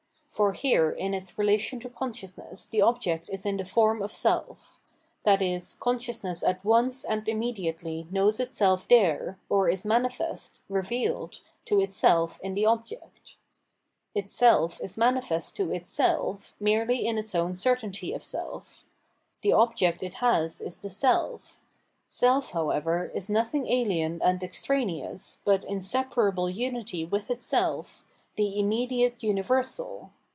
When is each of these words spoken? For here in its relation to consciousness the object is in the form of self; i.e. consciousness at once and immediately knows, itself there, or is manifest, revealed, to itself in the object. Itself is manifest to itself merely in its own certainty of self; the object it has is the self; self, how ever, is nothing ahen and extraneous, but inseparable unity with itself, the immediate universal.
For 0.31 0.53
here 0.53 0.89
in 0.89 1.13
its 1.13 1.37
relation 1.37 1.79
to 1.81 1.89
consciousness 1.89 2.65
the 2.65 2.81
object 2.81 3.29
is 3.29 3.45
in 3.45 3.57
the 3.57 3.63
form 3.65 4.01
of 4.01 4.11
self; 4.11 4.79
i.e. 5.23 5.61
consciousness 5.79 6.41
at 6.41 6.65
once 6.65 7.03
and 7.03 7.29
immediately 7.29 8.07
knows, 8.09 8.39
itself 8.39 8.87
there, 8.87 9.37
or 9.49 9.69
is 9.69 9.85
manifest, 9.85 10.57
revealed, 10.67 11.41
to 11.65 11.79
itself 11.79 12.39
in 12.41 12.55
the 12.55 12.65
object. 12.65 13.35
Itself 14.15 14.81
is 14.81 14.97
manifest 14.97 15.55
to 15.57 15.71
itself 15.71 16.55
merely 16.59 17.05
in 17.05 17.19
its 17.19 17.35
own 17.35 17.53
certainty 17.53 18.11
of 18.11 18.23
self; 18.23 18.83
the 19.43 19.53
object 19.53 20.01
it 20.01 20.15
has 20.15 20.59
is 20.59 20.77
the 20.77 20.89
self; 20.89 21.59
self, 22.07 22.49
how 22.49 22.71
ever, 22.71 23.11
is 23.13 23.29
nothing 23.29 23.65
ahen 23.65 24.19
and 24.23 24.41
extraneous, 24.41 25.39
but 25.45 25.63
inseparable 25.65 26.49
unity 26.49 27.05
with 27.05 27.29
itself, 27.29 28.03
the 28.37 28.59
immediate 28.59 29.21
universal. 29.21 30.09